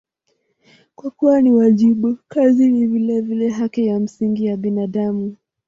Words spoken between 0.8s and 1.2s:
Kwa